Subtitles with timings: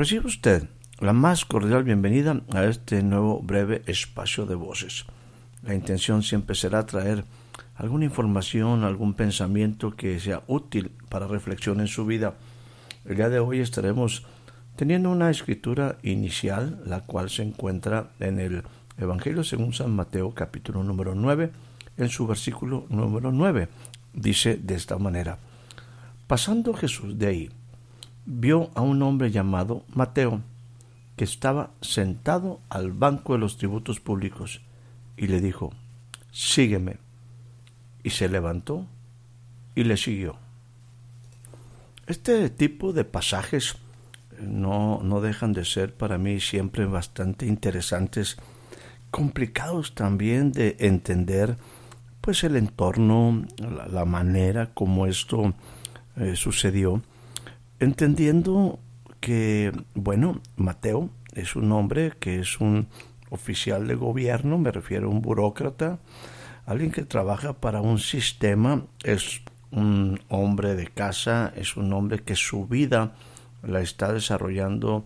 [0.00, 0.66] Recibe usted
[0.98, 5.04] la más cordial bienvenida a este nuevo breve espacio de voces.
[5.62, 7.26] La intención siempre será traer
[7.74, 12.36] alguna información, algún pensamiento que sea útil para reflexión en su vida.
[13.04, 14.24] El día de hoy estaremos
[14.74, 18.62] teniendo una escritura inicial, la cual se encuentra en el
[18.96, 21.50] Evangelio según San Mateo capítulo número 9,
[21.98, 23.68] en su versículo número 9.
[24.14, 25.36] Dice de esta manera,
[26.26, 27.50] pasando Jesús de ahí,
[28.26, 30.42] vio a un hombre llamado Mateo,
[31.16, 34.62] que estaba sentado al banco de los tributos públicos,
[35.16, 35.72] y le dijo,
[36.32, 36.98] Sígueme.
[38.02, 38.86] Y se levantó
[39.74, 40.36] y le siguió.
[42.06, 43.76] Este tipo de pasajes
[44.40, 48.38] no, no dejan de ser para mí siempre bastante interesantes,
[49.10, 51.58] complicados también de entender,
[52.20, 55.54] pues el entorno, la, manera como esto
[56.16, 57.02] eh, sucedió
[57.80, 58.78] entendiendo
[59.20, 62.88] que, bueno, Mateo es un hombre que es un
[63.30, 65.98] oficial de gobierno, me refiero a un burócrata,
[66.66, 72.36] alguien que trabaja para un sistema, es un hombre de casa, es un hombre que
[72.36, 73.12] su vida
[73.62, 75.04] la está desarrollando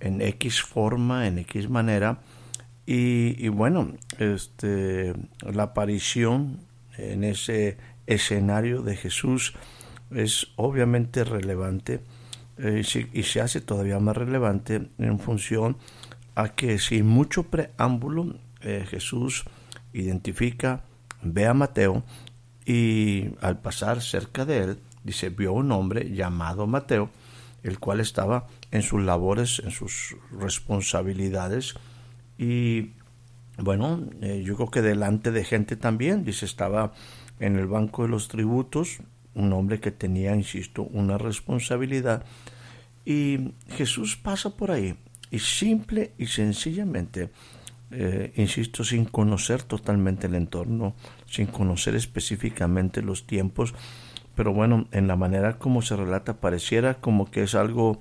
[0.00, 2.18] en X forma, en X manera,
[2.86, 6.60] y, y bueno, este, la aparición
[6.96, 9.54] en ese escenario de Jesús
[10.10, 12.00] es obviamente relevante
[12.58, 15.76] eh, y se hace todavía más relevante en función
[16.34, 19.44] a que sin mucho preámbulo eh, Jesús
[19.92, 20.82] identifica,
[21.22, 22.04] ve a Mateo
[22.64, 27.10] y al pasar cerca de él, dice, vio un hombre llamado Mateo,
[27.62, 31.74] el cual estaba en sus labores, en sus responsabilidades
[32.38, 32.92] y
[33.58, 36.92] bueno, eh, yo creo que delante de gente también, dice, estaba
[37.38, 38.98] en el banco de los tributos,
[39.34, 42.24] un hombre que tenía, insisto, una responsabilidad.
[43.04, 44.96] Y Jesús pasa por ahí
[45.30, 47.30] y simple y sencillamente,
[47.90, 50.94] eh, insisto, sin conocer totalmente el entorno,
[51.26, 53.74] sin conocer específicamente los tiempos,
[54.34, 58.00] pero bueno, en la manera como se relata pareciera como que es algo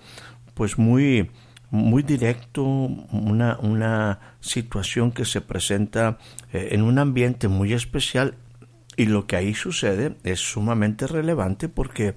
[0.53, 1.29] pues muy
[1.73, 6.19] muy directo, una, una situación que se presenta
[6.51, 8.35] eh, en un ambiente muy especial
[8.95, 12.15] y lo que ahí sucede es sumamente relevante porque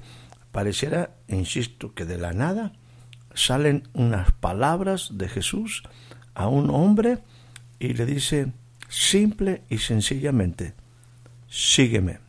[0.52, 2.72] pareciera, insisto, que de la nada
[3.34, 5.82] salen unas palabras de Jesús
[6.34, 7.18] a un hombre
[7.78, 8.52] y le dice
[8.88, 10.74] simple y sencillamente,
[11.48, 12.20] sígueme.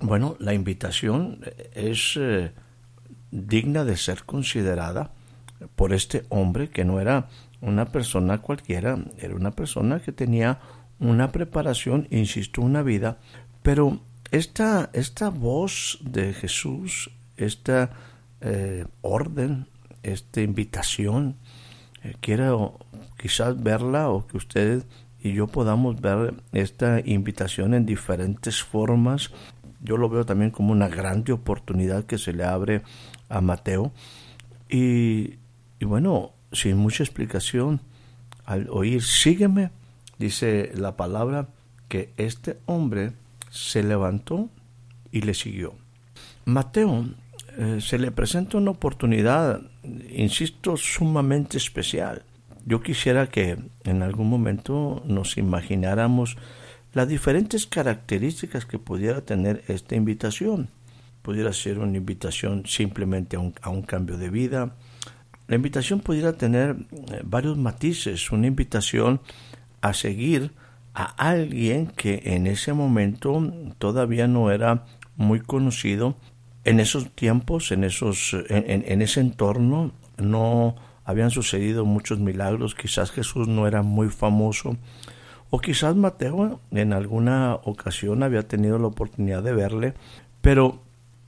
[0.00, 1.40] Bueno, la invitación
[1.74, 2.52] es eh,
[3.30, 5.12] digna de ser considerada
[5.76, 7.28] por este hombre que no era
[7.60, 10.60] una persona cualquiera, era una persona que tenía
[10.98, 13.18] una preparación, insisto, una vida
[13.62, 14.00] pero
[14.30, 17.90] esta, esta voz de Jesús, esta
[18.40, 19.66] eh, orden,
[20.02, 21.36] esta invitación,
[22.02, 22.78] eh, quiero
[23.18, 24.84] quizás verla o que usted
[25.22, 29.30] y yo podamos ver esta invitación en diferentes formas.
[29.82, 32.82] Yo lo veo también como una grande oportunidad que se le abre
[33.28, 33.92] a Mateo.
[34.68, 35.34] Y,
[35.78, 37.80] y bueno, sin mucha explicación,
[38.46, 39.70] al oír sígueme,
[40.18, 41.48] dice la palabra
[41.88, 43.12] que este hombre
[43.50, 44.48] se levantó
[45.12, 45.74] y le siguió.
[46.44, 47.06] Mateo
[47.58, 49.60] eh, se le presenta una oportunidad,
[50.10, 52.22] insisto, sumamente especial.
[52.64, 56.36] Yo quisiera que en algún momento nos imagináramos
[56.92, 60.68] las diferentes características que pudiera tener esta invitación.
[61.22, 64.74] Pudiera ser una invitación simplemente a un, cambio de vida.
[65.48, 66.76] La invitación pudiera tener
[67.10, 69.20] eh, varios matices, una invitación
[69.80, 70.52] a seguir
[70.94, 74.84] a alguien que en ese momento todavía no era
[75.16, 76.16] muy conocido.
[76.64, 82.74] En esos tiempos, en, esos, en, ese entorno, no habían sucedido muchos milagros.
[82.74, 84.76] Quizás Jesús no era muy famoso.
[85.50, 89.94] O quizás Mateo en alguna ocasión había tenido la oportunidad de verle.
[90.40, 90.82] Pero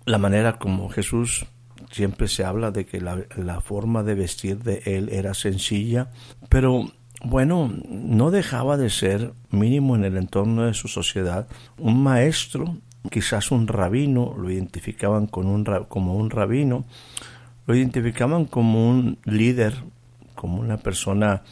[0.05, 1.47] la manera como Jesús
[1.91, 6.11] siempre se habla de que la, la forma de vestir de él era sencilla.
[6.49, 6.93] Pero
[7.25, 11.47] bueno, no dejaba de ser, mínimo en el entorno de su sociedad,
[11.79, 12.77] un maestro,
[13.11, 16.85] quizás un rabino, lo identificaban con un, como un rabino,
[17.67, 19.75] lo identificaban como un líder,
[20.35, 21.43] como una persona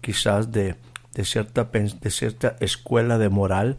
[0.00, 0.76] quizás de,
[1.14, 3.76] de, cierta, de cierta escuela de moral.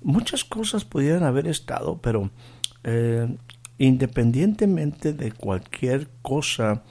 [0.00, 2.30] Muchas cosas pudieran haber estado, pero
[2.84, 3.28] eh,
[3.76, 6.82] independientemente de cualquier cosa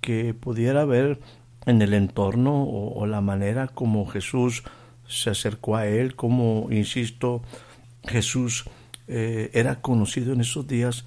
[0.00, 1.20] que pudiera haber
[1.66, 4.62] en el entorno o, la manera como Jesús
[5.06, 7.42] se acercó a él, como, insisto,
[8.06, 8.64] Jesús
[9.08, 11.04] eh, era conocido en esos días,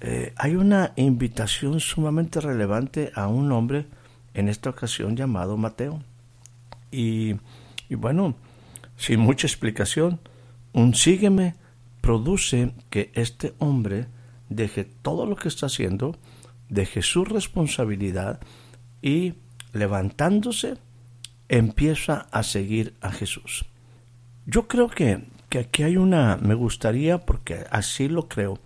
[0.00, 3.86] eh, hay una invitación sumamente relevante a un hombre,
[4.32, 6.02] en esta ocasión llamado Mateo.
[6.92, 7.34] Y,
[7.88, 8.36] y bueno,
[8.96, 10.20] sin mucha explicación,
[10.72, 11.56] un sígueme
[12.00, 14.06] produce que este hombre
[14.48, 16.16] deje todo lo que está haciendo,
[16.68, 18.40] deje su responsabilidad
[19.02, 19.34] y
[19.72, 20.76] levantándose,
[21.48, 23.66] empieza a seguir a Jesús.
[24.46, 28.58] Yo creo que, que aquí hay una, me gustaría, porque así lo creo,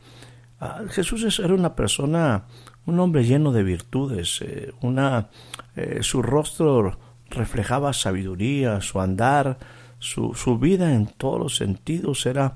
[0.61, 2.45] ah, Jesús era una persona,
[2.87, 5.31] un hombre lleno de virtudes, eh, una,
[5.77, 6.99] eh, su rostro
[7.31, 9.59] reflejaba sabiduría, su andar,
[9.99, 12.55] su, su, vida en todos los sentidos era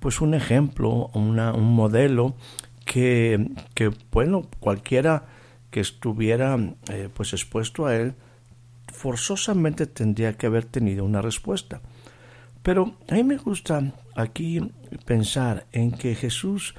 [0.00, 2.34] pues un ejemplo, una, un modelo
[2.84, 5.26] que, que, bueno, cualquiera
[5.70, 6.56] que estuviera
[6.90, 8.14] eh, pues expuesto a él,
[8.92, 11.80] forzosamente tendría que haber tenido una respuesta.
[12.62, 14.72] Pero a mí me gusta aquí
[15.04, 16.74] pensar en que Jesús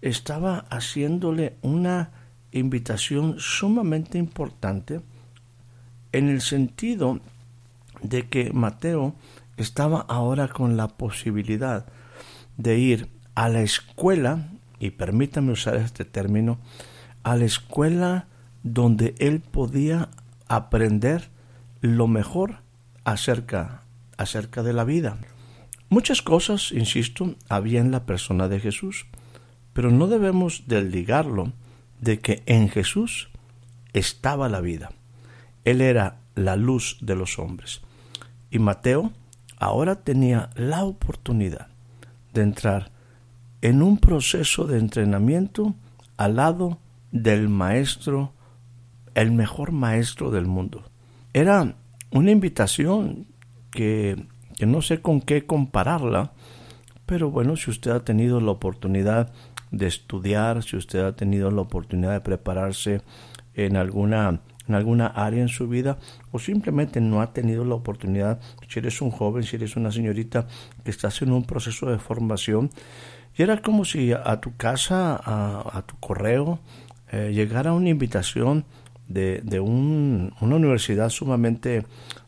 [0.00, 2.10] estaba haciéndole una
[2.50, 5.00] invitación sumamente importante
[6.12, 7.20] en el sentido
[8.02, 9.14] de que Mateo
[9.56, 11.86] estaba ahora con la posibilidad
[12.56, 14.48] de ir a la escuela,
[14.78, 16.58] y permítame usar este término,
[17.22, 18.26] a la escuela
[18.62, 20.10] donde él podía
[20.48, 21.30] aprender
[21.80, 22.58] lo mejor
[23.04, 23.82] acerca,
[24.16, 25.18] acerca de la vida.
[25.88, 29.06] Muchas cosas, insisto, había en la persona de Jesús,
[29.72, 31.52] pero no debemos desligarlo
[32.00, 33.28] de que en Jesús
[33.92, 34.90] estaba la vida.
[35.64, 37.82] Él era la luz de los hombres.
[38.50, 39.12] Y Mateo
[39.58, 41.68] ahora tenía la oportunidad
[42.32, 42.90] de entrar
[43.60, 45.74] en un proceso de entrenamiento
[46.16, 46.78] al lado
[47.12, 48.32] del maestro
[49.14, 50.84] el mejor maestro del mundo.
[51.32, 51.74] Era
[52.10, 53.26] una invitación
[53.70, 54.26] que,
[54.56, 56.32] que no sé con qué compararla,
[57.06, 59.32] pero bueno, si usted ha tenido la oportunidad
[59.70, 63.02] de estudiar, si usted ha tenido la oportunidad de prepararse
[63.54, 65.98] en alguna en alguna área en su vida
[66.30, 70.46] o simplemente no ha tenido la oportunidad, si eres un joven, si eres una señorita
[70.84, 72.70] que estás en un proceso de formación,
[73.36, 76.60] y era como si a, tu casa, a, tu correo,
[77.10, 78.64] eh, llegara una invitación
[79.12, 81.84] de, una universidad sumamente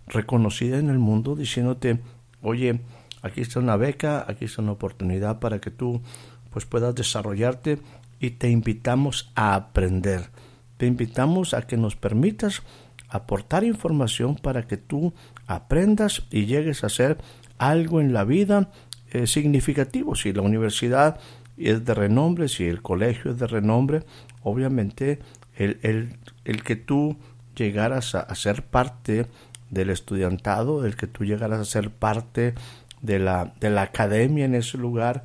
[0.06, 1.98] reconocida en el mundo diciéndote,
[2.42, 2.80] oye,
[3.22, 6.02] aquí está una beca, aquí está una oportunidad para que tú
[6.50, 7.78] pues puedas desarrollarte
[8.20, 10.30] y te invitamos a aprender.
[10.76, 12.62] Te invitamos a que nos permitas
[13.08, 15.14] aportar información para que tú
[15.46, 17.18] aprendas y llegues a hacer
[17.58, 18.70] algo en la vida
[19.10, 20.14] eh, significativo.
[20.14, 21.20] Si la universidad
[21.56, 24.02] es de renombre, si el colegio es de renombre,
[24.42, 25.20] obviamente
[25.56, 27.16] el, el, que tú
[27.54, 29.26] llegaras a, ser parte
[29.70, 32.54] del estudiantado, el que tú llegaras a ser parte
[33.02, 35.24] de la, de la academia en ese lugar,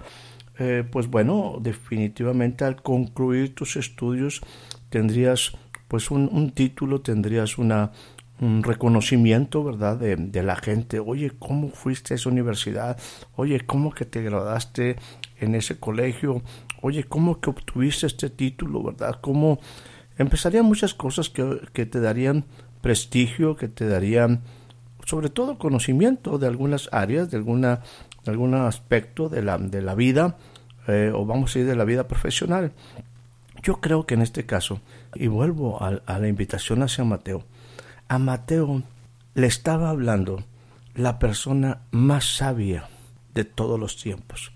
[0.60, 4.42] eh, pues bueno, definitivamente al concluir tus estudios
[4.90, 5.54] tendrías
[5.88, 7.92] pues un, un título, tendrías una,
[8.42, 9.98] un reconocimiento, ¿verdad?
[9.98, 11.00] De, de, la gente.
[11.00, 12.98] Oye, ¿cómo fuiste a esa universidad?
[13.36, 14.98] Oye, ¿cómo que te graduaste
[15.40, 16.42] en ese colegio?
[16.82, 19.20] Oye, ¿cómo que obtuviste este título, ¿verdad?
[19.22, 19.60] ¿Cómo
[20.20, 22.46] empezarían muchas cosas que, que te darían
[22.82, 24.42] prestigio, que te darían
[25.06, 27.82] sobre todo conocimiento de algunas áreas, de, alguna,
[28.28, 30.38] algún aspecto de la, de la vida,
[30.88, 32.74] eh, o vamos a ir de la vida profesional.
[33.64, 34.82] Yo creo que en este caso,
[35.16, 37.44] y vuelvo a, a la invitación hacia Mateo,
[38.08, 38.84] a Mateo
[39.34, 40.44] le estaba hablando
[40.94, 42.88] la persona más sabia
[43.34, 44.52] de todos los tiempos.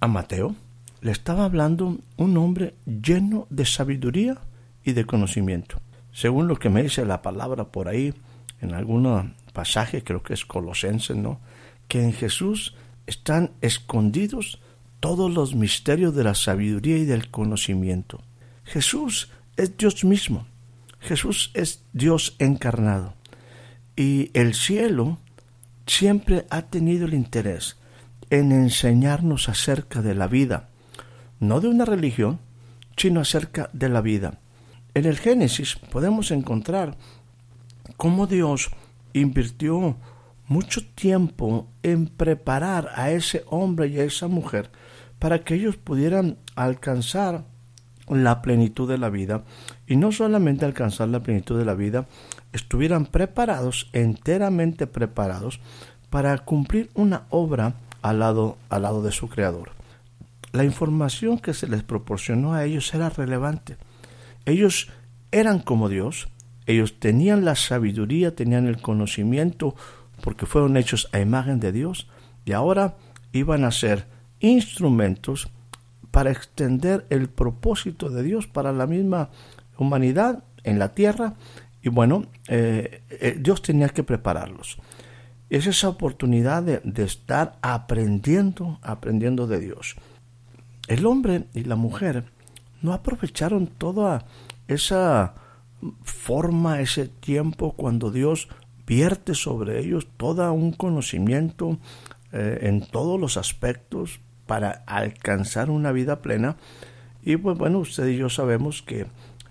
[0.00, 0.54] A Mateo
[1.00, 4.38] le estaba hablando un hombre lleno de sabiduría
[4.86, 5.82] y de conocimiento.
[6.12, 8.14] Según lo que me dice la palabra por ahí,
[8.62, 11.40] en algún pasaje, creo que es Colosense, ¿no?
[11.88, 12.74] Que en Jesús
[13.06, 14.60] están escondidos
[15.00, 18.22] todos los misterios de la sabiduría y del conocimiento.
[18.64, 20.46] Jesús es Dios mismo.
[21.00, 23.14] Jesús es Dios encarnado.
[23.96, 25.18] Y el cielo
[25.86, 27.76] siempre ha tenido el interés
[28.30, 30.68] en enseñarnos acerca de la vida,
[31.40, 32.40] no de una religión,
[32.96, 34.38] sino acerca de la vida.
[34.96, 36.96] En el Génesis podemos encontrar
[37.98, 38.70] cómo Dios
[39.12, 39.94] invirtió
[40.48, 44.70] mucho tiempo en preparar a ese hombre y a esa mujer
[45.18, 47.44] para que ellos pudieran alcanzar
[48.08, 49.44] la plenitud de la vida
[49.86, 52.06] y no solamente alcanzar la plenitud de la vida,
[52.54, 55.60] estuvieran preparados, enteramente preparados,
[56.08, 59.72] para cumplir una obra al lado, al lado de su Creador.
[60.52, 63.76] La información que se les proporcionó a ellos era relevante.
[64.46, 64.88] Ellos
[65.32, 66.28] eran como Dios,
[66.66, 69.74] ellos tenían la sabiduría, tenían el conocimiento,
[70.22, 72.08] porque fueron hechos a imagen de Dios,
[72.44, 72.96] y ahora
[73.32, 74.06] iban a ser
[74.40, 75.48] instrumentos
[76.10, 79.30] para extender el propósito de Dios para la misma
[79.76, 81.34] humanidad en la tierra.
[81.82, 84.78] Y bueno, eh, eh, Dios tenía que prepararlos.
[85.50, 89.96] Es esa oportunidad de, de estar aprendiendo, aprendiendo de Dios.
[90.88, 92.24] El hombre y la mujer
[92.82, 94.26] no aprovecharon toda
[94.68, 95.34] esa
[96.02, 98.48] forma, ese tiempo cuando Dios
[98.86, 101.78] vierte sobre ellos todo un conocimiento
[102.32, 106.56] eh, en todos los aspectos para alcanzar una vida plena.
[107.22, 109.06] Y pues bueno, usted y yo sabemos que,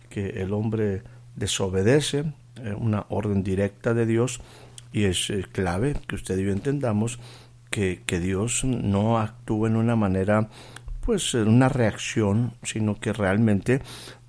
[0.10, 1.04] que el hombre
[1.36, 4.42] desobedece eh, una orden directa de Dios
[4.94, 7.20] y es eh, clave que usted y yo entendamos
[7.70, 10.50] que, que Dios no actúa en una manera
[11.06, 13.82] pues una reacción, sino que realmente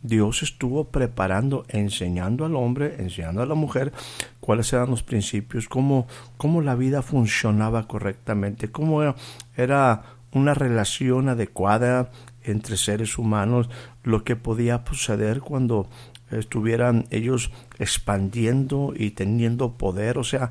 [0.03, 3.93] Dios estuvo preparando, enseñando al hombre, enseñando a la mujer
[4.41, 6.07] cuáles eran los principios, cómo,
[6.37, 9.03] cómo la vida funcionaba correctamente, cómo
[9.57, 10.03] era,
[10.33, 12.11] una relación adecuada
[12.45, 13.71] entre seres humanos,
[14.03, 15.89] lo que podía suceder cuando
[16.31, 20.51] estuvieran ellos expandiendo y teniendo poder, o sea,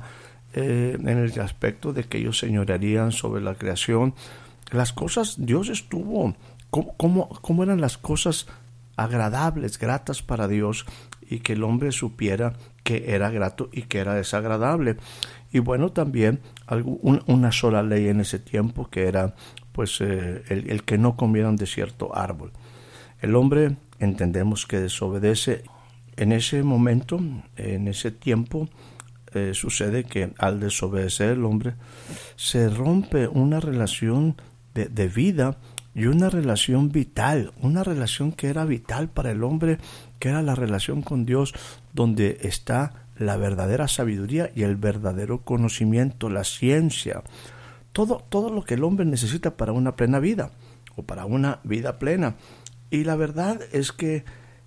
[0.54, 4.14] eh, en el aspecto de que ellos señorearían sobre la creación,
[4.70, 6.34] las cosas, Dios estuvo,
[6.70, 8.46] cómo, cómo eran las cosas
[8.96, 10.86] agradables, gratas para Dios
[11.28, 14.96] y que el hombre supiera que era grato y que era desagradable.
[15.52, 16.40] Y bueno, también
[17.26, 19.34] una sola ley en ese tiempo que era
[19.72, 22.52] pues eh, el, que no comieran de cierto árbol.
[23.20, 25.64] El hombre entendemos que desobedece.
[26.16, 27.20] En ese momento,
[27.56, 28.68] en ese tiempo,
[29.34, 31.74] eh, sucede que al desobedecer el hombre
[32.36, 34.36] se rompe una relación
[34.84, 35.56] de, vida
[35.94, 39.78] y una relación vital, una relación que era vital para el hombre,
[40.18, 41.54] que era la relación con Dios,
[41.94, 47.22] donde está la verdadera sabiduría y el verdadero conocimiento, la ciencia,
[47.92, 50.50] todo, todo lo que el hombre necesita para una plena vida
[50.96, 52.36] o para una vida plena.
[52.90, 54.24] Y la verdad es que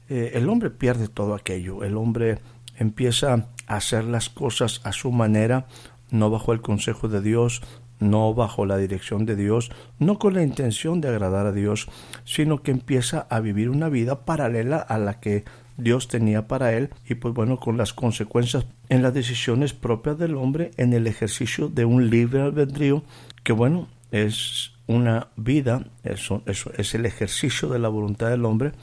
[0.10, 2.40] eh, el hombre pierde todo aquello, el hombre
[2.78, 5.68] empieza a hacer las cosas a su manera,
[6.10, 7.62] no bajo el consejo de Dios,
[8.00, 11.88] no bajo la dirección de Dios, no con la intención de agradar a Dios,
[12.24, 15.44] sino que empieza a vivir una vida paralela a la que
[15.78, 20.36] Dios tenía para él y pues bueno con las consecuencias en las decisiones propias del
[20.36, 23.04] hombre en el ejercicio de un libre albedrío
[23.44, 28.74] que bueno es una vida eso, eso es el ejercicio de la voluntad del hombre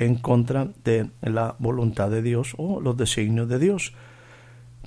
[0.00, 3.92] en contra de la voluntad de Dios o los designios de Dios.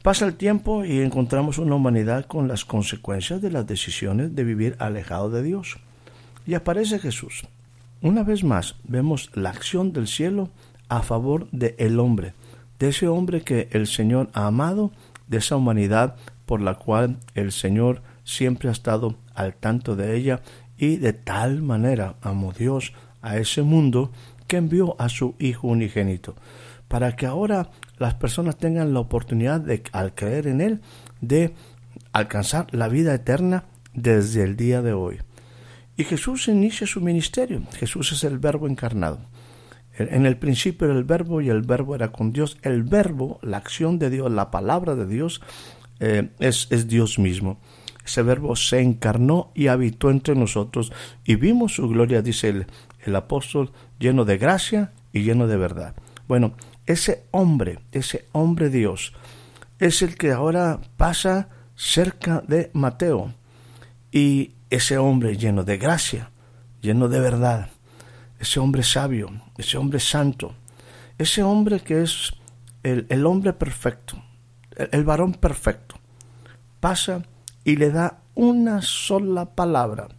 [0.04, 4.76] Pasa el tiempo y encontramos una humanidad con las consecuencias de las decisiones de vivir
[4.80, 5.78] alejado de Dios.
[6.46, 7.48] Y aparece Jesús.
[8.02, 10.50] Una vez más vemos la acción del cielo
[10.90, 12.34] a favor de el hombre,
[12.80, 14.92] de ese hombre que el Señor ha amado,
[15.28, 20.42] de esa humanidad por la cual el Señor siempre ha estado al tanto de ella
[20.78, 22.92] y de tal manera amó Dios
[23.22, 24.12] a ese mundo
[24.48, 26.36] que envió a su Hijo unigénito,
[26.90, 27.70] para que ahora
[28.04, 30.82] las personas tengan la oportunidad de, al creer en Él,
[31.22, 31.54] de
[32.12, 35.20] alcanzar la vida eterna desde el día de hoy.
[35.96, 37.64] Y Jesús inicia su ministerio.
[37.78, 39.20] Jesús es el verbo encarnado.
[39.98, 42.58] En el principio era el verbo y el verbo era con Dios.
[42.62, 45.40] El verbo, la acción de Dios, la palabra de Dios,
[46.02, 47.62] eh, es, es Dios mismo.
[48.04, 50.92] Ese verbo se encarnó y habitó entre nosotros
[51.24, 52.66] y vimos su gloria, dice el,
[53.06, 55.96] el apóstol, lleno de gracia y lleno de verdad.
[56.28, 56.54] Bueno,
[56.86, 59.14] ese hombre, ese hombre Dios,
[59.80, 63.34] es el que ahora pasa cerca de Mateo.
[64.12, 66.32] Y ese hombre lleno de gracia,
[66.82, 67.70] lleno de verdad,
[68.40, 70.54] ese hombre sabio, ese hombre santo,
[71.18, 72.34] ese hombre que es
[72.84, 74.22] el, hombre perfecto,
[74.76, 75.96] el varón perfecto,
[76.80, 77.24] pasa
[77.64, 80.10] y le da una sola palabra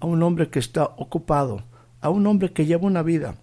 [0.00, 1.62] a un hombre que está ocupado,
[2.00, 3.36] a un hombre que lleva una vida,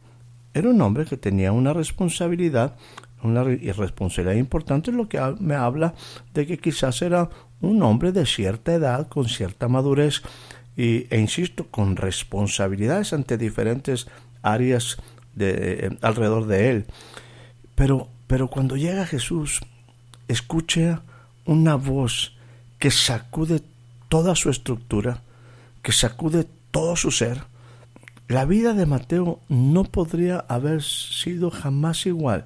[0.54, 2.76] era un hombre que tenía una responsabilidad,
[3.24, 5.94] una irresponsabilidad importante, lo que me habla
[6.34, 7.30] de que quizás era
[7.62, 10.22] un hombre de cierta edad, con cierta madurez,
[10.78, 14.08] y, e insisto, con responsabilidades ante diferentes
[14.42, 14.98] áreas
[15.38, 16.86] eh, alrededor de él.
[17.76, 19.62] Pero, pero cuando llega Jesús,
[20.28, 21.02] escucha
[21.46, 22.38] una voz
[22.78, 23.62] que sacude
[24.08, 25.22] toda su estructura,
[25.82, 27.44] que sacude todo su ser.
[28.30, 32.46] La vida de Mateo no podría haber sido jamás igual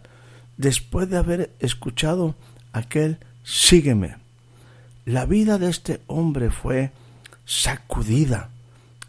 [0.55, 2.35] después de haber escuchado
[2.71, 4.15] aquel sígueme.
[5.03, 6.91] La vida de este hombre fue
[7.43, 8.49] sacudida.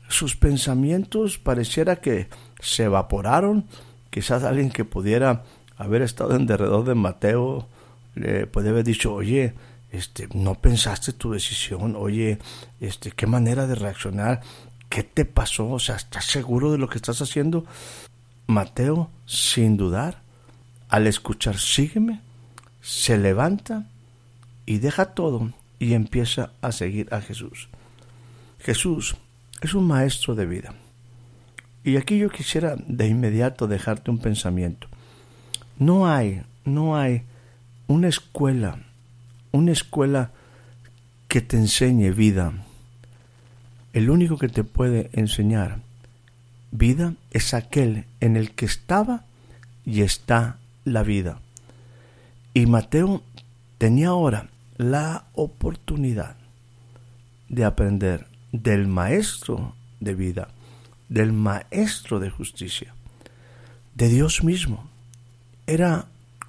[0.09, 2.27] Sus pensamientos pareciera que
[2.61, 3.67] se evaporaron.
[4.11, 5.45] Quizás alguien que pudiera
[5.77, 7.69] haber estado en derredor de Mateo
[8.17, 9.55] le puede haber dicho, oye,
[9.93, 12.39] este, no pensaste tu decisión, oye,
[12.81, 14.41] este, qué manera de reaccionar,
[14.95, 17.67] qué te pasó, o sea, ¿estás seguro de lo que estás haciendo?
[18.47, 20.21] Mateo, sin dudar,
[20.89, 22.21] al escuchar sígueme,
[22.81, 23.89] se levanta
[24.67, 27.69] y deja todo y empieza a seguir a Jesús.
[28.61, 29.17] Jesús
[29.63, 30.75] es un maestro de vida.
[31.83, 34.87] Y aquí yo quisiera de inmediato dejarte un pensamiento.
[35.77, 37.25] No hay, no hay
[37.89, 38.79] una escuela,
[39.51, 40.31] una escuela
[41.27, 42.53] que te enseñe vida.
[43.95, 45.79] El único que te puede enseñar
[46.73, 49.25] vida es aquel en el que estaba
[49.87, 51.39] y está la vida.
[52.55, 53.23] Y Mateo
[53.79, 54.49] tenía ahora
[54.79, 56.35] la oportunidad
[57.49, 60.49] de aprender del maestro de vida,
[61.09, 62.93] del maestro de justicia,
[63.95, 64.89] de Dios mismo.
[65.69, 66.07] Era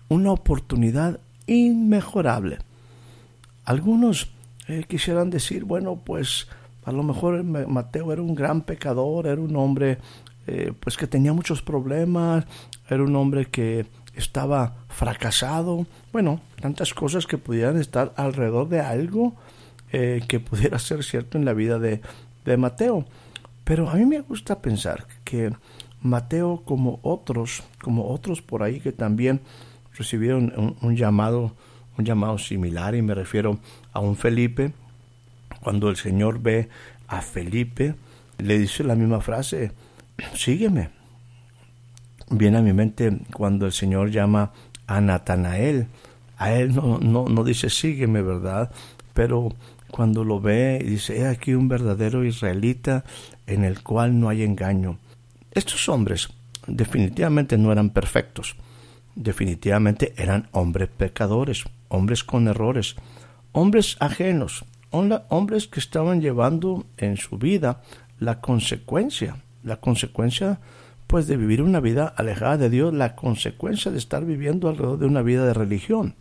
[0.10, 2.58] una oportunidad inmejorable.
[3.66, 4.32] Algunos
[4.68, 6.48] eh, quisieran decir, bueno, pues
[6.86, 9.98] a lo mejor Mateo era un gran pecador, era un hombre
[10.48, 12.46] eh, pues que tenía muchos problemas,
[12.90, 19.34] era un hombre que estaba fracasado, bueno, tantas cosas que pudieran estar alrededor de algo
[19.92, 22.02] eh, que pudiera ser cierto en la vida de,
[22.46, 23.06] de Mateo.
[23.64, 25.52] Pero a mí me gusta pensar que
[26.02, 29.42] Mateo, como otros, como otros por ahí que también
[29.98, 31.56] recibieron un, llamado,
[31.98, 33.58] un llamado similar, y me refiero
[33.92, 34.72] a un Felipe,
[35.66, 36.70] cuando el Señor ve
[37.08, 37.96] a Felipe,
[38.38, 39.72] le dice la misma frase,
[40.36, 40.90] sígueme.
[42.30, 44.52] Viene a mi mente cuando el Señor llama
[44.86, 45.88] a Natanael.
[46.38, 48.70] A él no, no, no dice sígueme, ¿verdad?
[49.16, 49.56] Pero
[49.90, 53.04] cuando lo ve, dice, he aquí un verdadero israelita
[53.48, 55.00] en el cual no hay engaño.
[55.50, 56.30] Estos hombres
[56.68, 58.56] definitivamente no eran perfectos,
[59.16, 62.98] definitivamente eran hombres pecadores, hombres con errores,
[63.52, 67.82] hombres ajenos, hombres que estaban llevando en su vida
[68.20, 70.60] la consecuencia, la consecuencia
[71.08, 75.06] pues de vivir una vida alejada de Dios, la consecuencia de estar viviendo alrededor de
[75.06, 76.16] una vida de religión,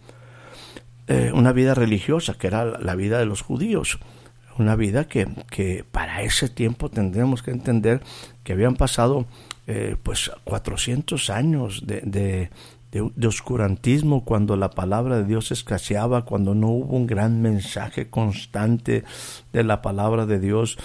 [1.07, 3.99] eh, una vida religiosa, que era la vida de los judíos,
[4.59, 8.03] una vida que, que para ese tiempo tendríamos que entender
[8.43, 9.27] que habían pasado
[9.67, 12.51] eh, pues 400 años de, de,
[12.95, 19.05] de, oscurantismo cuando la palabra de Dios escaseaba, cuando no hubo un gran mensaje constante
[19.53, 20.79] de la palabra de Dios,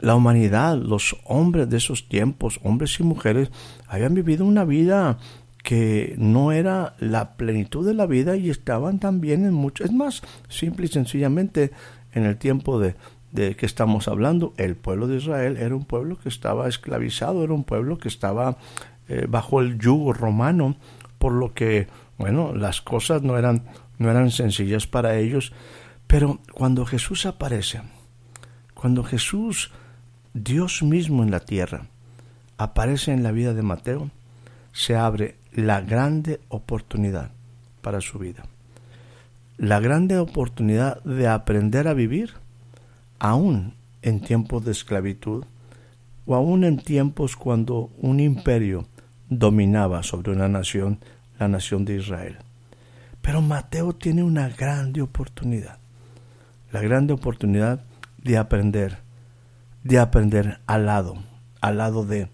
[0.00, 3.50] la humanidad, los hombres de esos tiempos, hombres y mujeres,
[3.88, 5.18] habían vivido una vida
[5.64, 10.22] que no era la plenitud de la vida y estaban también en mucho, es más,
[10.48, 11.72] simple y sencillamente
[12.12, 12.94] en el tiempo de,
[13.32, 17.52] de que estamos hablando, el pueblo de Israel era un pueblo que estaba esclavizado, era
[17.52, 18.58] un pueblo que estaba
[19.08, 20.76] eh, bajo el yugo romano,
[21.22, 21.86] por lo que,
[22.18, 23.62] bueno, las cosas no eran,
[23.96, 25.52] no eran sencillas para ellos,
[26.08, 27.80] pero cuando Jesús aparece,
[28.74, 29.70] cuando Jesús
[30.34, 31.86] Dios mismo en la tierra
[32.58, 34.10] aparece en la vida de Mateo,
[34.72, 37.30] se abre la grande oportunidad
[37.82, 38.42] para su vida.
[39.58, 42.32] La grande oportunidad de aprender a vivir
[43.20, 45.44] aún en tiempos de esclavitud
[46.26, 48.88] o aún en tiempos cuando un imperio
[49.38, 50.98] dominaba sobre una nación,
[51.38, 52.38] la nación de Israel.
[53.20, 55.78] Pero Mateo tiene una grande oportunidad,
[56.72, 57.84] la grande oportunidad
[58.18, 58.98] de aprender
[59.84, 61.22] de aprender al lado,
[61.60, 62.28] al lado de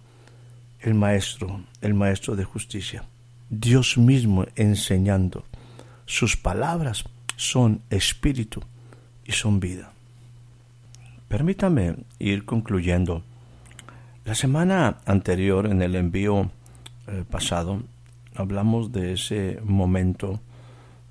[0.81, 3.05] el maestro, el maestro de justicia.
[3.51, 5.45] Dios mismo enseñando.
[6.07, 7.05] Sus palabras
[7.37, 8.61] son espíritu
[9.25, 9.93] y son vida.
[11.29, 13.23] Permítame ir concluyendo.
[14.25, 16.51] La semana anterior, en el envío
[17.31, 17.83] pasado,
[18.35, 20.41] hablamos de ese momento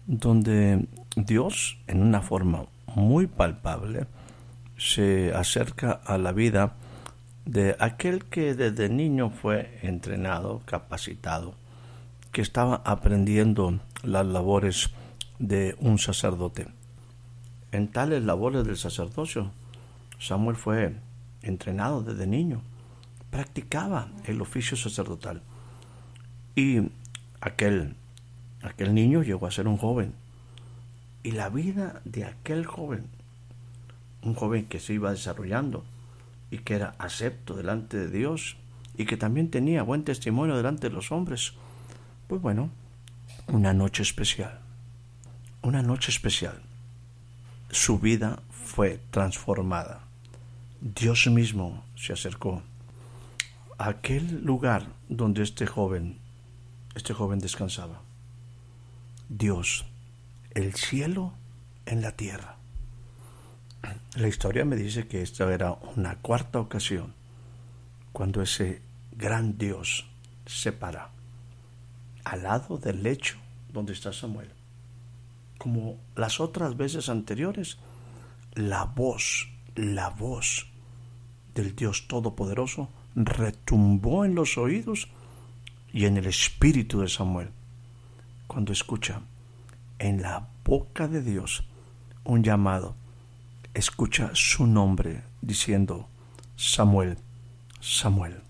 [0.05, 4.07] donde Dios, en una forma muy palpable,
[4.77, 6.75] se acerca a la vida
[7.45, 11.55] de aquel que desde niño fue entrenado, capacitado,
[12.31, 14.89] que estaba aprendiendo las labores
[15.39, 16.67] de un sacerdote.
[17.71, 19.51] En tales labores del sacerdocio,
[20.19, 20.95] Samuel fue
[21.41, 22.61] entrenado desde niño,
[23.29, 25.41] practicaba el oficio sacerdotal.
[26.57, 26.81] Y
[27.39, 27.95] aquel,
[28.61, 30.13] aquel niño llegó a ser un joven.
[31.23, 33.05] Y la vida de aquel joven
[34.27, 35.85] un joven que se iba desarrollando
[36.51, 38.57] y que era acepto delante de Dios
[38.97, 41.53] y que también tenía buen testimonio delante de los hombres.
[42.27, 42.69] Pues bueno,
[43.47, 44.59] una noche especial,
[45.61, 46.61] una noche especial.
[47.69, 50.01] Su vida fue transformada.
[50.81, 52.61] Dios mismo se acercó
[53.77, 56.17] a aquel lugar donde este joven,
[56.97, 58.01] este joven descansaba.
[59.29, 59.85] Dios,
[60.51, 61.33] el cielo
[61.85, 62.57] en la tierra.
[64.15, 67.13] La historia me dice que esta era una cuarta ocasión
[68.11, 68.81] cuando ese
[69.11, 70.09] gran Dios
[70.45, 71.11] se para
[72.23, 73.37] al lado del lecho
[73.71, 74.49] donde está Samuel.
[75.57, 77.77] Como las otras veces anteriores,
[78.53, 80.67] la voz, la voz
[81.53, 85.09] del Dios Todopoderoso retumbó en los oídos
[85.97, 87.49] y en el espíritu de Samuel
[88.45, 89.21] cuando escucha
[89.97, 91.63] en la boca de Dios
[92.23, 92.93] un llamado
[93.73, 96.07] escucha su nombre diciendo,
[96.55, 97.17] Samuel,
[97.81, 98.41] Samuel.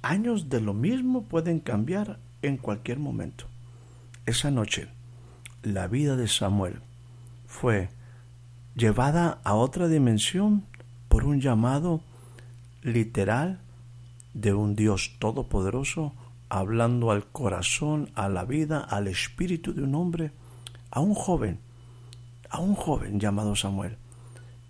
[0.00, 3.46] Años de lo mismo pueden cambiar en cualquier momento.
[4.26, 4.86] Esa noche,
[5.64, 6.78] la vida de Samuel
[7.48, 7.88] fue
[8.76, 10.64] llevada a otra dimensión
[11.08, 12.00] por un llamado
[12.82, 13.58] literal
[14.34, 16.14] de un Dios todopoderoso
[16.48, 20.32] hablando al corazón, a la vida, al espíritu de un hombre,
[20.90, 21.60] a un joven
[22.50, 23.96] a un joven llamado Samuel.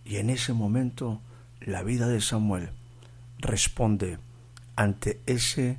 [0.05, 1.21] Y en ese momento
[1.61, 2.71] la vida de Samuel
[3.39, 4.19] responde
[4.77, 5.79] ante ese,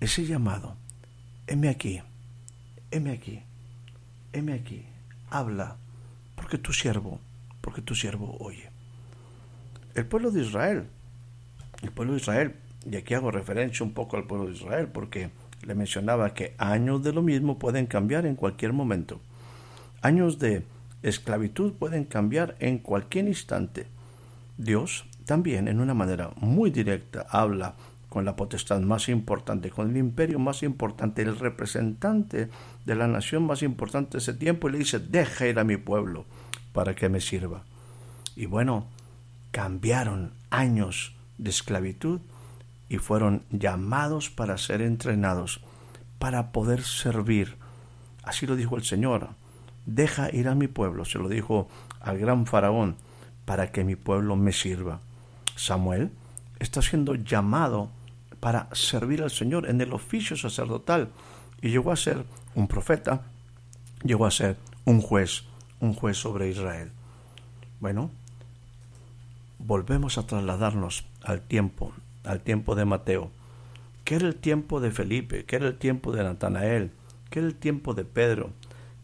[0.00, 0.76] ese llamado.
[1.46, 2.00] Heme aquí,
[2.90, 3.42] heme aquí,
[4.32, 4.84] heme aquí,
[5.30, 5.76] habla,
[6.34, 7.18] porque tu siervo,
[7.62, 8.70] porque tu siervo oye.
[9.94, 10.86] El pueblo de Israel,
[11.82, 12.56] el pueblo de Israel,
[12.90, 15.30] y aquí hago referencia un poco al pueblo de Israel, porque
[15.66, 19.20] le mencionaba que años de lo mismo pueden cambiar en cualquier momento.
[20.02, 20.64] Años de
[21.02, 23.86] esclavitud pueden cambiar en cualquier instante.
[24.56, 27.74] Dios también en una manera muy directa habla
[28.08, 32.48] con la potestad más importante, con el imperio más importante, el representante
[32.86, 35.76] de la nación más importante de ese tiempo y le dice, deja ir a mi
[35.76, 36.24] pueblo
[36.72, 37.64] para que me sirva.
[38.34, 38.86] Y bueno,
[39.50, 42.20] cambiaron años de esclavitud
[42.88, 45.60] y fueron llamados para ser entrenados,
[46.18, 47.56] para poder servir.
[48.22, 49.30] Así lo dijo el Señor
[49.88, 51.68] deja ir a mi pueblo, se lo dijo
[52.00, 52.96] al gran faraón,
[53.44, 55.00] para que mi pueblo me sirva.
[55.56, 56.10] Samuel
[56.58, 57.90] está siendo llamado
[58.38, 61.08] para servir al Señor en el oficio sacerdotal
[61.62, 62.24] y llegó a ser
[62.54, 63.22] un profeta,
[64.04, 65.44] llegó a ser un juez,
[65.80, 66.92] un juez sobre Israel.
[67.80, 68.10] Bueno,
[69.58, 71.94] volvemos a trasladarnos al tiempo,
[72.28, 73.30] al tiempo de Mateo.
[74.04, 75.44] ¿Qué era el tiempo de Felipe?
[75.44, 76.92] ¿Qué era el tiempo de Natanael?
[77.30, 78.52] ¿Qué era el tiempo de Pedro?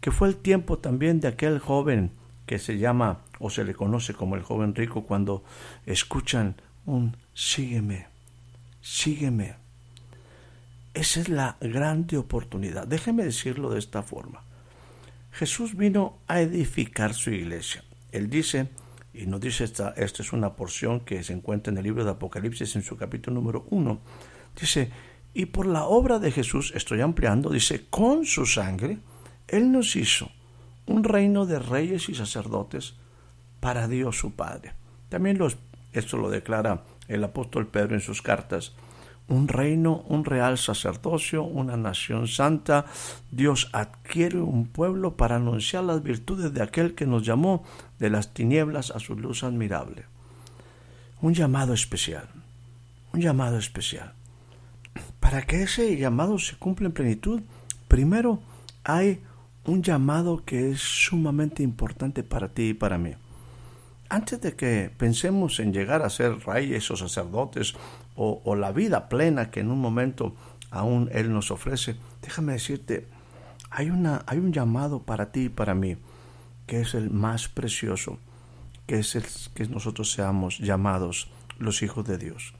[0.04, 2.10] que fue el tiempo también de aquel joven
[2.44, 5.42] que se llama o se le conoce como el joven rico cuando
[5.86, 8.08] escuchan un sígueme,
[8.82, 9.56] sígueme.
[10.92, 12.86] Esa es la grande oportunidad.
[12.86, 14.42] Déjeme decirlo de esta forma.
[15.32, 17.82] Jesús vino a edificar su iglesia.
[18.12, 18.68] Él dice,
[19.14, 22.10] y nos dice esta, esta es una porción que se encuentra en el libro de
[22.10, 24.00] Apocalipsis en su capítulo número uno,
[24.60, 24.90] dice,
[25.32, 28.98] y por la obra de Jesús, estoy ampliando, dice, con su sangre,
[29.48, 30.30] él nos hizo
[30.86, 32.94] un reino de reyes y sacerdotes
[33.60, 34.74] para Dios su Padre.
[35.08, 35.38] También
[35.92, 38.74] esto lo declara el apóstol Pedro en sus cartas.
[39.26, 42.84] Un reino, un real sacerdocio, una nación santa.
[43.30, 47.64] Dios adquiere un pueblo para anunciar las virtudes de aquel que nos llamó
[47.98, 50.04] de las tinieblas a su luz admirable.
[51.22, 52.28] Un llamado especial.
[53.14, 54.12] Un llamado especial.
[55.20, 57.40] Para que ese llamado se cumpla en plenitud,
[57.88, 58.40] primero
[58.84, 59.22] hay
[59.64, 63.14] un llamado que es sumamente importante para ti y para mí.
[64.08, 67.74] Antes de que pensemos en llegar a ser reyes o sacerdotes
[68.16, 70.34] o, la vida plena que en un momento
[70.70, 73.08] aún Él nos ofrece, déjame decirte,
[73.70, 75.96] hay, una, hay un llamado para ti y para mí
[76.66, 78.18] que es el más precioso,
[78.86, 82.54] que es el que nosotros seamos llamados los hijos de Dios.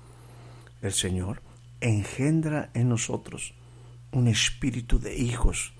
[0.83, 1.41] El Señor
[1.81, 3.55] engendra en nosotros
[4.13, 5.73] un espíritu de hijos,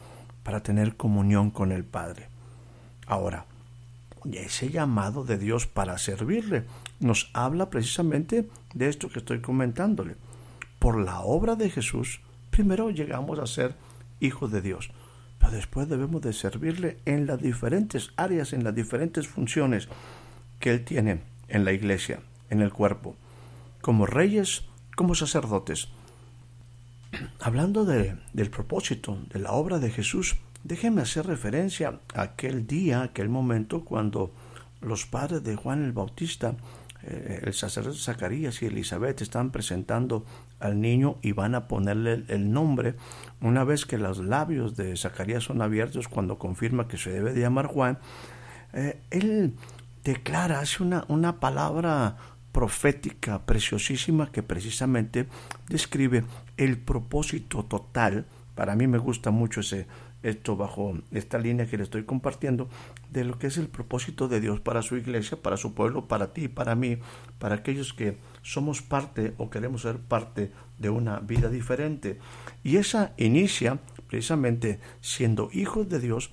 [0.45, 2.29] para tener comunión con el Padre.
[3.07, 3.47] Ahora,
[4.33, 6.65] ese llamado de Dios para servirle
[7.01, 10.17] nos habla precisamente de esto que estoy comentándole.
[10.79, 13.75] Por la obra de Jesús, primero llegamos a ser
[14.21, 14.91] hijos de Dios,
[15.39, 19.89] pero después debemos de servirle en las diferentes áreas, en las diferentes funciones
[20.61, 23.17] que Él tiene en la iglesia, en el cuerpo,
[23.81, 24.65] como reyes,
[24.97, 25.89] como sacerdotes,
[27.41, 33.03] hablando de, del propósito de la obra de Jesús, déjenme hacer referencia a aquel día,
[33.03, 34.35] aquel momento cuando
[34.81, 36.57] los padres de Juan el Bautista,
[37.03, 40.25] eh, el sacerdote Zacarías y Elizabeth están presentando
[40.59, 42.97] al niño y van a ponerle el nombre.
[43.41, 47.43] Una vez que los labios de Zacarías son abiertos cuando confirma que se debe de
[47.43, 47.99] llamar Juan,
[48.73, 49.55] eh, él
[50.03, 52.17] declara, hace una, una palabra
[52.53, 55.27] profética preciosísima que precisamente
[55.69, 56.25] describe
[56.57, 58.27] el propósito total.
[58.55, 59.89] Para mí me gusta mucho ese,
[60.25, 62.69] esto bajo esta línea que le estoy compartiendo
[63.11, 66.33] de lo que es el propósito de Dios para su iglesia, para su pueblo, para
[66.33, 66.99] ti, para mí,
[67.39, 72.19] para aquellos que somos parte o queremos ser parte de una vida diferente.
[72.65, 76.33] Y esa inicia precisamente siendo hijos de Dios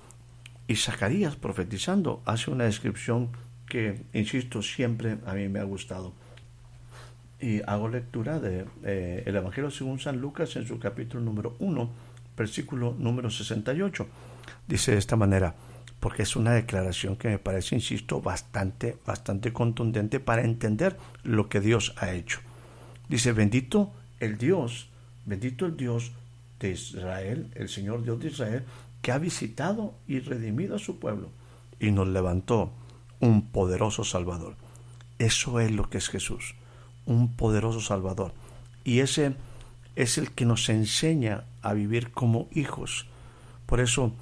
[0.66, 3.30] y Zacarías profetizando hace una descripción
[3.66, 6.14] que, insisto, siempre a mí me ha gustado.
[7.40, 11.56] Y hago lectura del de, eh, el Evangelio según San Lucas en su capítulo número
[11.58, 14.06] 1 versículo número 68.
[14.66, 15.54] Dice de esta manera,
[16.00, 21.60] porque es una declaración que me parece, insisto, bastante, bastante contundente para entender lo que
[21.60, 22.40] Dios ha hecho.
[23.08, 24.88] Dice, bendito el Dios,
[25.24, 26.12] bendito el Dios
[26.58, 28.64] de Israel, el Señor Dios de Israel,
[29.00, 31.30] que ha visitado y redimido a su pueblo
[31.78, 32.72] y nos levantó
[33.20, 34.56] un poderoso Salvador.
[35.18, 36.54] Eso es lo que es Jesús,
[37.06, 38.32] un poderoso Salvador.
[38.84, 39.34] Y ese
[39.94, 43.06] es el que nos enseña a vivir como hijos.
[43.66, 44.12] Por eso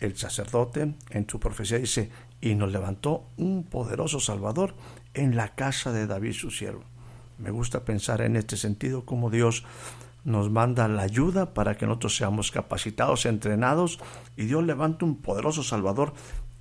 [0.00, 4.74] el sacerdote en su profecía dice, y nos levantó un poderoso Salvador
[5.14, 6.82] en la casa de David su siervo.
[7.38, 9.64] Me gusta pensar en este sentido como Dios
[10.24, 13.98] nos manda la ayuda para que nosotros seamos capacitados, entrenados,
[14.36, 16.12] y Dios levanta un poderoso Salvador.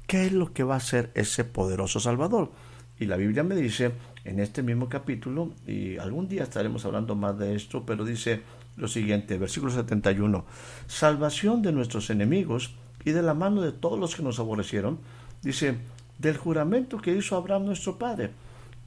[0.07, 2.51] ¿Qué es lo que va a hacer ese poderoso Salvador?
[2.97, 3.91] Y la Biblia me dice
[4.23, 8.41] en este mismo capítulo, y algún día estaremos hablando más de esto, pero dice
[8.79, 10.45] lo siguiente, versículo 71,
[10.87, 12.73] salvación de nuestros enemigos
[13.05, 14.99] y de la mano de todos los que nos aborrecieron,
[15.41, 15.77] dice,
[16.17, 18.31] del juramento que hizo Abraham nuestro Padre,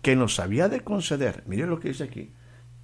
[0.02, 2.31] que nos había de conceder, mire lo que dice aquí,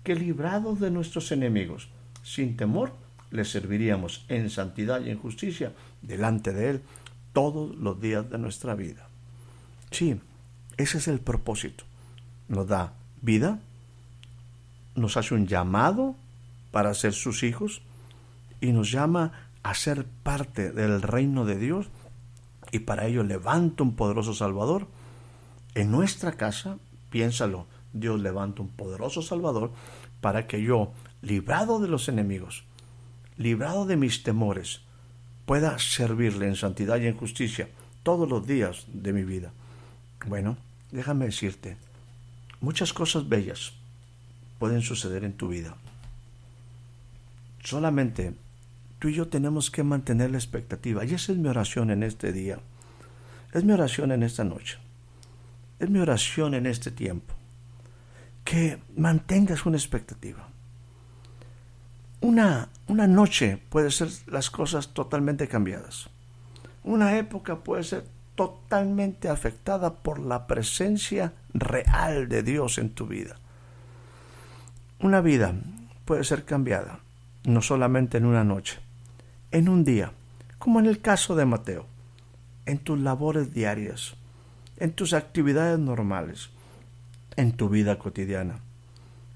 [0.05, 1.89] que librados de nuestros enemigos,
[2.23, 2.93] sin temor,
[3.31, 6.83] le serviríamos en santidad y en justicia delante de Él
[7.33, 9.09] todos los días de nuestra vida.
[9.91, 10.21] Sí,
[10.77, 11.85] ese es el propósito.
[12.49, 13.61] Nos da vida,
[14.95, 16.17] nos hace un llamado
[16.71, 17.83] para ser sus hijos
[18.61, 21.89] y nos llama a ser parte del reino de Dios
[22.73, 24.87] y para ello levanta un poderoso Salvador.
[25.75, 26.79] En nuestra casa,
[27.11, 29.73] piénsalo, Dios levanta un poderoso Salvador
[30.21, 32.65] para que yo, librado de los enemigos,
[33.37, 34.83] librado de mis temores,
[35.47, 37.69] pueda servirle en santidad y en justicia
[38.03, 39.53] todos los días de mi vida.
[40.27, 40.57] Bueno,
[40.91, 41.77] déjame decirte,
[42.61, 43.73] muchas cosas bellas
[44.59, 45.77] pueden suceder en tu vida.
[47.63, 48.35] Solamente
[48.99, 51.05] tú y yo tenemos que mantener la expectativa.
[51.05, 52.59] Y esa es mi oración en este día.
[53.53, 54.79] Es mi oración en esta noche.
[55.79, 57.35] Es mi oración en este tiempo.
[58.45, 60.49] Que mantengas una expectativa.
[62.21, 66.11] Una, una noche puede ser las cosas totalmente cambiadas.
[66.83, 73.37] Una época puede ser totalmente afectada por la presencia real de Dios en tu vida.
[75.01, 75.55] Una vida
[76.05, 77.01] puede ser cambiada
[77.49, 78.79] no solamente en una noche,
[79.51, 80.13] en un día,
[80.59, 81.87] como en el caso de Mateo,
[82.67, 84.15] en tus labores diarias,
[84.77, 86.51] en tus actividades normales,
[87.37, 88.61] en tu vida cotidiana.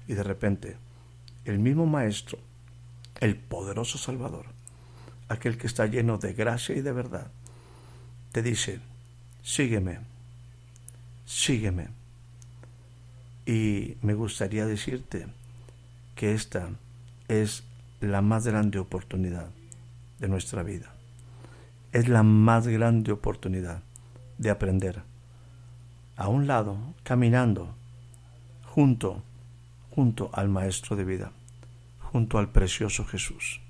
[0.07, 0.77] Y de repente,
[1.45, 2.37] el mismo Maestro,
[3.19, 4.45] el poderoso Salvador,
[5.27, 7.31] aquel que está lleno de gracia y de verdad,
[8.31, 8.79] te dice,
[9.41, 9.99] sígueme,
[11.25, 11.87] sígueme.
[13.45, 15.25] Y me gustaría decirte
[16.15, 16.69] que esta
[17.27, 17.63] es
[18.03, 19.49] la más grande oportunidad
[20.19, 20.93] de nuestra vida.
[21.91, 23.83] Es la más grande oportunidad
[24.37, 25.03] de aprender
[26.15, 27.75] a un lado, caminando
[28.65, 29.23] junto,
[29.91, 31.31] junto al Maestro de vida,
[31.99, 33.61] junto al precioso Jesús.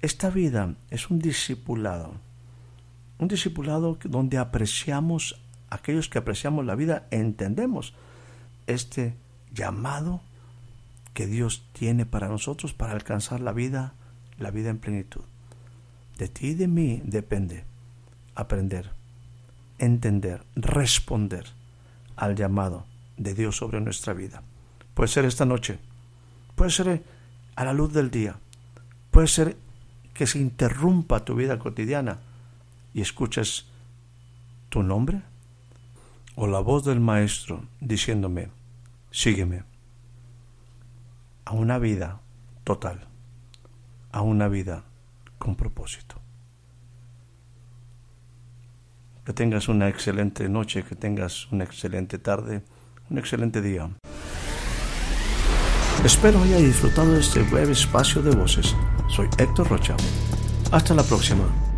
[0.00, 2.14] Esta vida es un discipulado,
[3.18, 7.94] un discipulado donde apreciamos, aquellos que apreciamos la vida, entendemos
[8.66, 9.14] este
[9.52, 10.20] llamado
[11.14, 13.94] que Dios tiene para nosotros para alcanzar la vida,
[14.38, 15.22] la vida en plenitud.
[16.18, 17.64] De ti y de mí depende
[18.34, 18.90] aprender,
[19.78, 21.46] entender, responder
[22.16, 24.42] al llamado de Dios sobre nuestra vida.
[24.94, 25.78] Puede ser esta noche,
[26.54, 27.02] puede ser
[27.56, 28.36] a la luz del día,
[29.10, 29.56] puede ser
[30.14, 32.18] que se interrumpa tu vida cotidiana
[32.94, 33.66] y escuches
[34.68, 35.22] tu nombre
[36.34, 38.48] o la voz del Maestro diciéndome,
[39.10, 39.71] sígueme
[41.44, 42.20] a una vida
[42.64, 43.06] total,
[44.10, 44.84] a una vida
[45.38, 46.16] con propósito.
[49.24, 52.62] Que tengas una excelente noche, que tengas una excelente tarde,
[53.10, 53.90] un excelente día.
[56.04, 58.74] Espero haya disfrutado de este breve espacio de voces.
[59.08, 59.96] Soy Héctor Rocha.
[60.72, 61.71] Hasta la próxima.